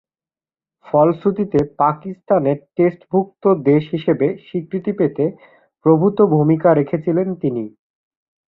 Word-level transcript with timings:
ফলশ্রুতিতে, 0.85 1.59
পাকিস্তানের 1.79 2.57
টেস্টভূক্ত 2.75 3.43
দেশ 3.65 3.83
হিসেবে 3.95 4.27
স্বীকৃতি 4.45 4.91
পেতে 4.99 5.25
প্রভূতঃ 5.85 6.19
ভূমিকা 6.33 6.69
রেখেছিলেন 6.73 7.27
তিনি। 7.41 7.63